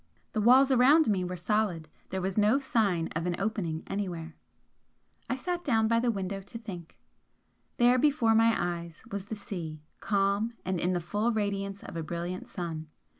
The 0.31 0.41
walls 0.41 0.71
around 0.71 1.11
me 1.11 1.23
were 1.23 1.35
solid; 1.35 1.87
there 2.09 2.23
was 2.23 2.35
no 2.35 2.57
sign 2.57 3.09
of 3.15 3.27
an 3.27 3.35
opening 3.37 3.83
anywhere. 3.85 4.35
I 5.29 5.35
sat 5.35 5.63
down 5.63 5.87
by 5.87 5.99
the 5.99 6.09
window 6.09 6.41
to 6.41 6.57
think. 6.57 6.97
There 7.77 7.99
before 7.99 8.33
my 8.33 8.55
eyes 8.57 9.03
was 9.11 9.27
the 9.27 9.35
sea, 9.35 9.83
calm, 9.99 10.53
and 10.65 10.79
in 10.79 10.93
the 10.93 11.01
full 11.01 11.31
radiance 11.31 11.83
of 11.83 11.95
a 11.95 12.01
brilliant 12.01 12.47
sun. 12.47 12.87